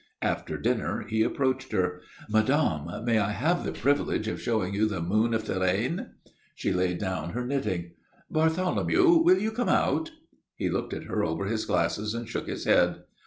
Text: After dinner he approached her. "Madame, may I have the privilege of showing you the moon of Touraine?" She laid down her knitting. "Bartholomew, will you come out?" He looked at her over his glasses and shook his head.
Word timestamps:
After 0.23 0.57
dinner 0.57 1.05
he 1.07 1.21
approached 1.21 1.73
her. 1.73 2.01
"Madame, 2.27 3.05
may 3.05 3.19
I 3.19 3.33
have 3.33 3.63
the 3.63 3.71
privilege 3.71 4.27
of 4.27 4.41
showing 4.41 4.73
you 4.73 4.87
the 4.87 4.99
moon 4.99 5.31
of 5.35 5.45
Touraine?" 5.45 6.15
She 6.55 6.73
laid 6.73 6.97
down 6.97 7.33
her 7.33 7.45
knitting. 7.45 7.91
"Bartholomew, 8.27 9.17
will 9.21 9.37
you 9.37 9.51
come 9.51 9.69
out?" 9.69 10.09
He 10.55 10.69
looked 10.71 10.95
at 10.95 11.03
her 11.03 11.23
over 11.23 11.45
his 11.45 11.65
glasses 11.65 12.15
and 12.15 12.27
shook 12.27 12.47
his 12.47 12.65
head. 12.65 13.03